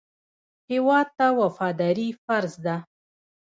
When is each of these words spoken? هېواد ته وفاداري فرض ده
هېواد 0.71 1.07
ته 1.17 1.25
وفاداري 1.41 2.09
فرض 2.23 2.53
ده 2.65 2.75